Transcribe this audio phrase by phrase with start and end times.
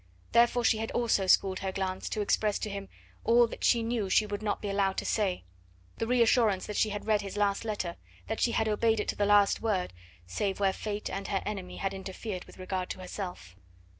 [0.31, 2.89] Therefore she had also schooled her glance to express to him
[3.23, 5.43] all that she knew she would not be allowed to say
[5.97, 9.15] the reassurance that she had read his last letter, that she had obeyed it to
[9.15, 9.93] the last word,
[10.25, 13.55] save where Fate and her enemy had interfered with regard to herself.